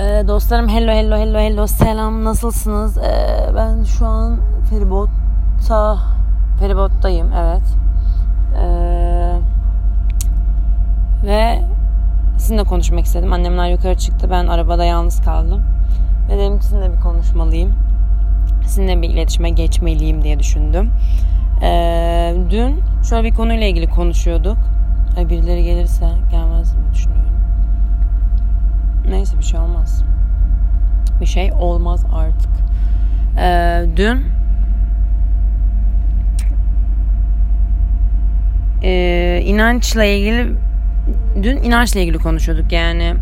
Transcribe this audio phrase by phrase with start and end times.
[0.00, 2.98] Ee, dostlarım hello hello hello hello selam nasılsınız?
[2.98, 4.38] Ee, ben şu an
[4.70, 5.98] feribotta
[6.60, 7.62] feribottayım evet.
[8.62, 9.32] Ee,
[11.26, 11.62] ve
[12.38, 13.32] sizinle konuşmak istedim.
[13.32, 14.28] Annemler yukarı çıktı.
[14.30, 15.62] Ben arabada yalnız kaldım.
[16.30, 17.72] Ve dedim ki sizinle bir konuşmalıyım.
[18.66, 20.90] Sizinle bir iletişime geçmeliyim diye düşündüm.
[21.62, 24.58] Ee, dün şöyle bir konuyla ilgili konuşuyorduk.
[25.16, 27.41] Ay birileri gelirse gelmez mi düşünüyorum.
[29.08, 30.04] Neyse bir şey olmaz.
[31.20, 32.50] Bir şey olmaz artık.
[33.38, 34.26] Ee, dün
[38.82, 40.54] e, inançla ilgili
[41.42, 43.14] dün inançla ilgili konuşuyorduk yani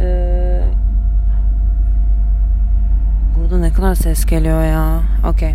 [0.00, 0.60] e,
[3.36, 5.54] burada ne kadar ses geliyor ya okey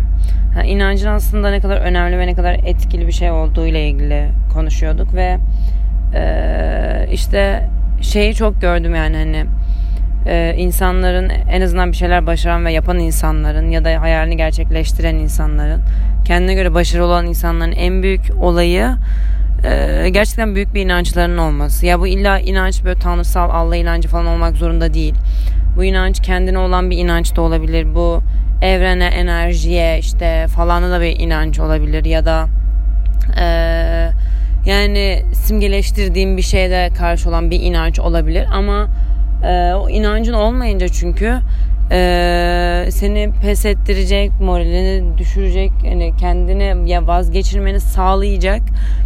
[0.56, 4.28] yani inancın aslında ne kadar önemli ve ne kadar etkili bir şey olduğu ile ilgili
[4.52, 5.38] konuşuyorduk ve
[6.14, 7.68] e, işte
[8.00, 9.46] şeyi çok gördüm yani hani
[10.26, 15.80] e, insanların en azından bir şeyler başaran ve yapan insanların ya da hayalini gerçekleştiren insanların
[16.24, 18.90] kendine göre başarılı olan insanların en büyük olayı
[19.64, 21.86] e, gerçekten büyük bir inançlarının olması.
[21.86, 25.14] Ya bu illa inanç böyle tanrısal Allah inancı falan olmak zorunda değil.
[25.76, 27.94] Bu inanç kendine olan bir inanç da olabilir.
[27.94, 28.22] Bu
[28.62, 32.46] evrene, enerjiye işte falana da bir inanç olabilir ya da
[33.36, 33.79] eee
[34.66, 38.88] yani simgeleştirdiğim bir şeyde karşı olan bir inanç olabilir ama
[39.44, 41.38] e, o inancın olmayınca çünkü
[41.92, 48.62] e, seni pes ettirecek, moralini düşürecek, yani kendini ya vazgeçirmeni sağlayacak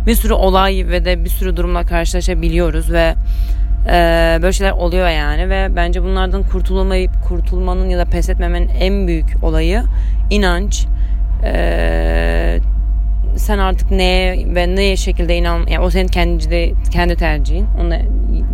[0.06, 3.14] bir sürü olay ve de bir sürü durumla karşılaşabiliyoruz ve
[3.88, 9.06] e, böyle şeyler oluyor yani ve bence bunlardan kurtulmayıp kurtulmanın ya da pes etmemenin en
[9.06, 9.82] büyük olayı
[10.30, 10.86] inanç.
[11.44, 12.58] E,
[13.36, 17.66] sen artık neye ve ne şekilde inan yani o senin kendi kendi tercihin.
[17.80, 17.98] Ona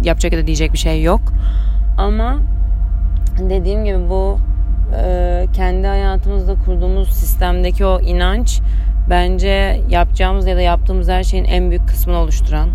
[0.04, 1.20] yapacak ya da diyecek bir şey yok.
[1.98, 2.38] Ama
[3.38, 4.38] dediğim gibi bu
[5.04, 8.60] e, kendi hayatımızda kurduğumuz sistemdeki o inanç
[9.10, 12.68] bence yapacağımız ya da yaptığımız her şeyin en büyük kısmını oluşturan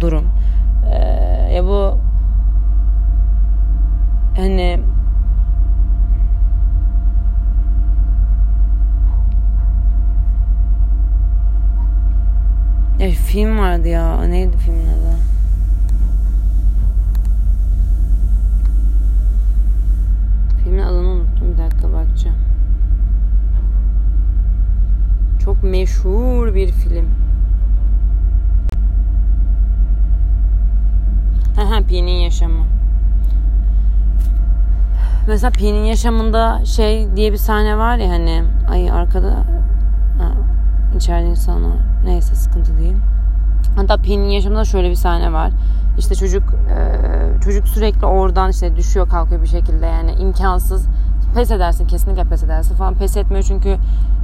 [0.00, 0.28] durum.
[0.92, 1.98] E, ya bu
[4.36, 4.80] hani
[13.00, 14.22] Ya film vardı ya.
[14.22, 15.16] Neydi filmin adı?
[20.64, 21.52] Filmin adını unuttum.
[21.52, 22.36] Bir dakika bakacağım.
[25.44, 27.06] Çok meşhur bir film.
[31.56, 32.64] Ha ha Pi'nin yaşamı.
[35.28, 39.34] Mesela Pi'nin yaşamında şey diye bir sahne var ya hani ay arkada
[40.18, 40.32] ha,
[40.96, 41.78] içeride insan var.
[42.04, 42.96] Neyse sıkıntı değil.
[43.76, 45.50] Hatta Pi'nin yaşamında şöyle bir sahne var.
[45.98, 50.86] İşte çocuk e, çocuk sürekli oradan işte düşüyor kalkıyor bir şekilde yani imkansız.
[51.34, 52.94] Pes edersin kesinlikle pes edersin falan.
[52.94, 53.76] Pes etmiyor çünkü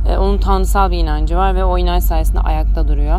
[0.09, 3.19] e, onun tanrısal bir inancı var ve o inanç sayesinde ayakta duruyor.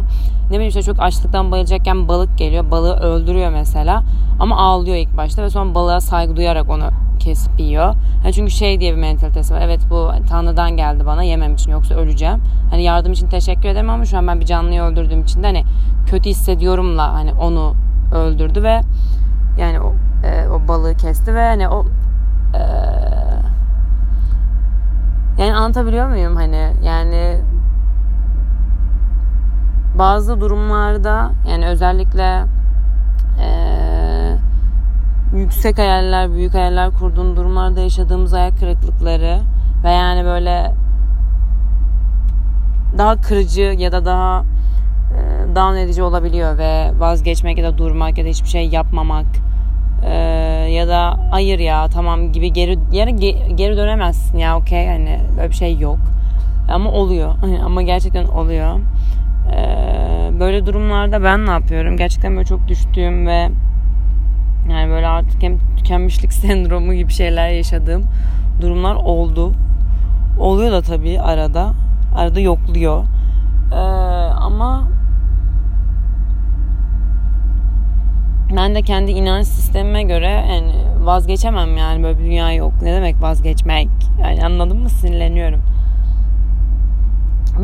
[0.50, 2.72] Ne bileyim işte çok açlıktan bayılacakken balık geliyor.
[2.72, 4.04] Balığı öldürüyor mesela.
[4.40, 6.90] Ama ağlıyor ilk başta ve sonra balığa saygı duyarak onu
[7.28, 7.94] kesip yiyor.
[8.24, 9.62] Yani çünkü şey diye bir mentalitesi var.
[9.62, 12.42] Evet bu Tanrı'dan geldi bana yemem için yoksa öleceğim.
[12.70, 15.64] Hani yardım için teşekkür ederim ama şu an ben bir canlıyı öldürdüğüm için de hani
[16.06, 17.74] kötü hissediyorumla hani onu
[18.16, 18.82] öldürdü ve
[19.60, 19.94] yani o,
[20.28, 21.86] e, o balığı kesti ve hani o
[22.54, 22.62] e,
[25.42, 27.42] yani anlatabiliyor muyum hani yani
[30.00, 32.44] bazı durumlarda yani özellikle
[35.38, 39.40] yüksek hayaller, büyük hayaller kurduğun durumlarda yaşadığımız ayak kırıklıkları
[39.84, 40.72] ve yani böyle
[42.98, 48.26] daha kırıcı ya da daha e, down edici olabiliyor ve vazgeçmek ya da durmak ya
[48.26, 49.26] da hiçbir şey yapmamak
[50.06, 50.14] e,
[50.72, 53.12] ya da hayır ya tamam gibi geri yere
[53.56, 56.00] geri dönemezsin ya okey hani böyle bir şey yok.
[56.70, 58.80] Ama oluyor ama gerçekten oluyor.
[59.56, 59.60] E,
[60.40, 61.98] böyle durumlarda ben ne yapıyorum?
[61.98, 63.50] Gerçekten böyle çok düştüğüm ve
[64.70, 68.04] yani böyle artık hem tükenmişlik sendromu gibi şeyler yaşadığım
[68.62, 69.54] durumlar oldu.
[70.40, 71.74] Oluyor da tabii arada.
[72.16, 73.04] Arada yokluyor.
[73.72, 73.76] Ee,
[74.42, 74.88] ama
[78.56, 82.74] ben de kendi inanç sistemime göre yani vazgeçemem yani böyle bir dünya yok.
[82.82, 83.90] Ne demek vazgeçmek?
[84.22, 84.90] Yani anladın mı?
[84.90, 85.62] Sinirleniyorum.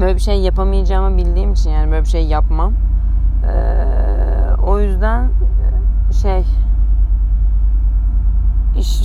[0.02, 2.74] Böyle bir şey yapamayacağımı bildiğim için yani böyle bir şey yapmam.
[3.44, 5.30] Ee, o yüzden
[6.22, 6.44] şey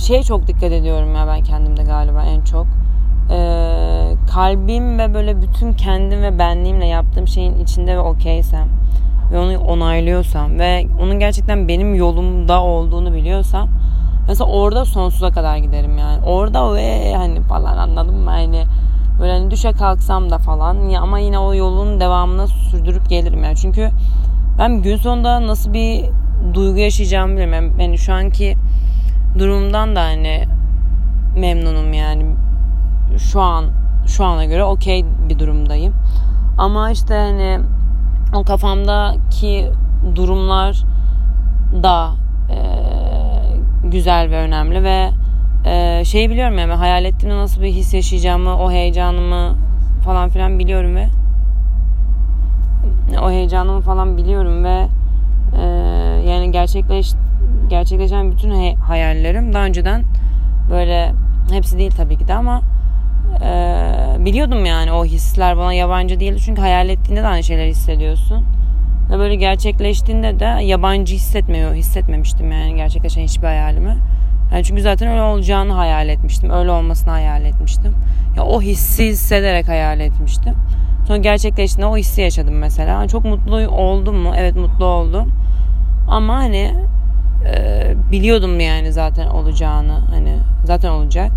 [0.09, 2.67] şey çok dikkat ediyorum ya ben kendimde galiba en çok.
[3.31, 8.67] Ee, kalbim ve böyle bütün kendim ve benliğimle yaptığım şeyin içinde ve okeysem
[9.31, 13.69] ve onu onaylıyorsam ve onun gerçekten benim yolumda olduğunu biliyorsam
[14.27, 16.25] Mesela orada sonsuza kadar giderim yani.
[16.25, 18.29] Orada ve hani falan anladım mı?
[18.29, 18.63] Hani
[19.21, 23.55] böyle hani düşe kalksam da falan ama yine o yolun devamını sürdürüp gelirim yani.
[23.55, 23.89] Çünkü
[24.59, 26.05] ben gün sonunda nasıl bir
[26.53, 27.73] duygu yaşayacağımı bilmiyorum.
[27.79, 28.55] Yani şu anki
[29.37, 30.47] durumdan da hani
[31.37, 32.25] memnunum yani.
[33.17, 33.65] Şu an
[34.07, 35.93] şu ana göre okey bir durumdayım.
[36.57, 37.59] Ama işte hani
[38.35, 39.71] o kafamdaki
[40.15, 40.83] durumlar
[41.83, 42.11] da
[42.49, 42.57] e,
[43.83, 45.09] güzel ve önemli ve
[45.65, 49.55] e, şeyi biliyorum yani hayal ettiğimde nasıl bir his yaşayacağımı, o heyecanımı
[50.03, 51.07] falan filan biliyorum ve
[53.21, 54.87] o heyecanımı falan biliyorum ve
[55.61, 55.65] e,
[56.29, 57.13] yani gerçekleş
[57.69, 60.03] gerçekleşen bütün hayallerim daha önceden
[60.71, 61.11] böyle
[61.51, 62.61] hepsi değil tabii ki de ama
[63.43, 66.39] e, biliyordum yani o hisler bana yabancı değildi.
[66.45, 68.45] Çünkü hayal ettiğinde de aynı şeyler hissediyorsun.
[69.09, 73.97] Ve böyle gerçekleştiğinde de yabancı hissetmiyor hissetmemiştim yani gerçekleşen hiçbir hayalimi.
[74.53, 77.93] Yani çünkü zaten öyle olacağını hayal etmiştim öyle olmasını hayal etmiştim.
[78.37, 80.53] Ya o hissi hissederek hayal etmiştim.
[81.07, 83.07] Sonra gerçekleştiğinde o hissi yaşadım mesela.
[83.07, 84.33] Çok mutlu oldum mu?
[84.37, 85.31] Evet mutlu oldum.
[86.07, 86.73] Ama hani
[87.45, 91.31] e, biliyordum yani zaten olacağını hani zaten olacak.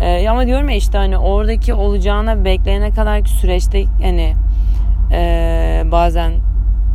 [0.00, 4.34] E, ama diyorum ya işte hani oradaki olacağına bekleyene kadar süreçte hani
[5.12, 6.32] e, bazen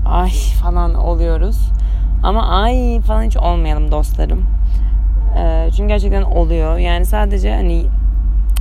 [0.05, 0.31] ay
[0.61, 1.71] falan oluyoruz.
[2.23, 4.45] Ama ay falan hiç olmayalım dostlarım.
[5.39, 6.77] E, çünkü gerçekten oluyor.
[6.77, 7.85] Yani sadece hani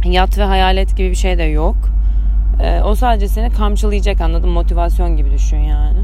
[0.05, 1.77] yat ve hayalet gibi bir şey de yok.
[2.63, 5.99] E, o sadece seni kamçılayacak anladın motivasyon gibi düşün yani.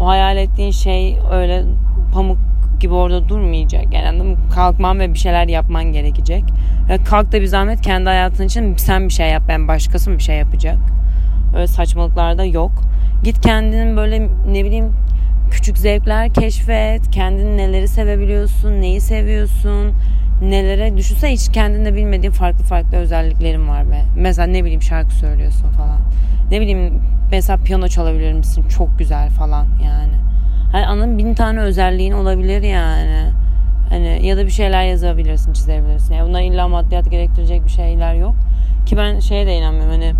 [0.00, 1.64] O hayal ettiğin şey öyle
[2.12, 2.38] pamuk
[2.80, 3.92] gibi orada durmayacak.
[3.92, 6.44] Yani anladın Kalkman ve bir şeyler yapman gerekecek.
[6.88, 9.42] Ve kalk da bir zahmet kendi hayatın için sen bir şey yap.
[9.48, 10.78] Ben başkası mı bir şey yapacak?
[11.56, 12.72] Öyle saçmalıklar da yok.
[13.24, 14.92] Git kendinin böyle ne bileyim
[15.50, 17.10] küçük zevkler keşfet.
[17.10, 19.92] Kendini neleri sevebiliyorsun, neyi seviyorsun,
[20.42, 24.02] nelere düşünse hiç kendinde bilmediğin farklı farklı özelliklerin var be.
[24.16, 26.00] Mesela ne bileyim şarkı söylüyorsun falan.
[26.50, 28.64] Ne bileyim mesela piyano çalabilir misin?
[28.68, 30.14] Çok güzel falan yani.
[30.72, 33.30] Hani anladın bin tane özelliğin olabilir yani.
[33.88, 36.14] Hani ya da bir şeyler yazabilirsin, çizebilirsin.
[36.14, 38.34] Yani bunlar illa maddiyat gerektirecek bir şeyler yok.
[38.86, 40.14] Ki ben şeye de inanmıyorum hani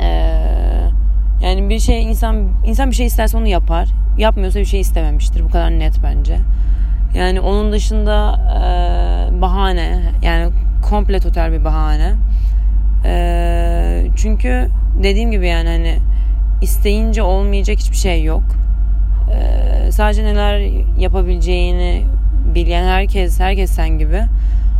[0.00, 0.38] ee,
[1.42, 3.88] yani bir şey insan insan bir şey isterse onu yapar.
[4.18, 5.44] Yapmıyorsa bir şey istememiştir.
[5.44, 6.38] Bu kadar net bence.
[7.14, 10.52] Yani onun dışında e, bahane yani
[10.82, 12.14] komple total bir bahane.
[13.04, 14.68] E, çünkü
[15.02, 15.98] dediğim gibi yani hani
[16.62, 18.42] isteyince olmayacak hiçbir şey yok.
[19.32, 22.04] E, sadece neler yapabileceğini
[22.54, 24.22] bilen herkes herkes sen gibi.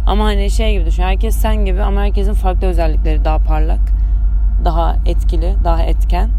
[0.06, 1.02] Ama hani şey gibi düşün.
[1.02, 3.80] Herkes sen gibi ama herkesin farklı özellikleri daha parlak,
[4.64, 6.30] daha etkili, daha etken.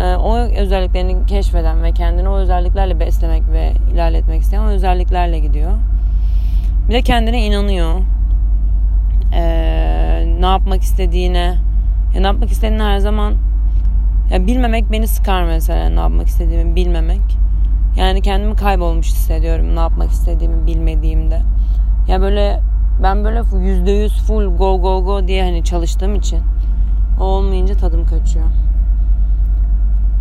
[0.00, 5.72] Ee, o özelliklerini keşfeden ve kendini o özelliklerle beslemek ve ilerletmek isteyen o özelliklerle gidiyor.
[6.88, 8.00] Bir de kendine inanıyor.
[9.34, 11.58] Ee, ne yapmak istediğine.
[12.14, 13.34] Ya ne yapmak istediğini her zaman
[14.32, 17.45] ya bilmemek beni sıkar mesela ne yapmak istediğimi bilmemek.
[17.96, 21.42] Yani kendimi kaybolmuş hissediyorum ne yapmak istediğimi bilmediğimde.
[22.08, 22.60] Ya böyle
[23.02, 26.40] ben böyle yüzde yüz full go go go diye hani çalıştığım için
[27.20, 28.46] o olmayınca tadım kaçıyor.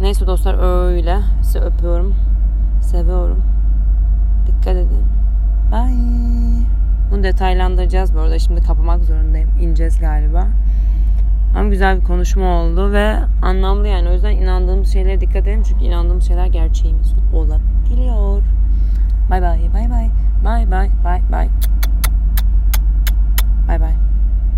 [0.02, 1.20] Neyse dostlar öyle.
[1.44, 2.16] Sizi öpüyorum.
[2.82, 3.42] Seviyorum.
[4.48, 5.06] Dikkat edin.
[5.72, 6.66] Bye.
[7.12, 8.40] Bunu detaylandıracağız bu arada.
[8.40, 9.50] Şimdi kapamak zorundayım.
[9.62, 10.48] İneceğiz galiba.
[11.56, 14.10] Ama güzel bir konuşma oldu ve anlamlı yani.
[14.10, 15.64] O yüzden inandığımız şeylere dikkat edelim.
[15.64, 18.44] Çünkü inandığımız şeyler gerçeğimiz olabiliyor.
[19.32, 19.74] Bye bye.
[19.74, 20.12] Bye bye.
[20.46, 20.90] Bye bye.
[21.04, 21.50] Bye bye.
[23.68, 24.05] Bye bye.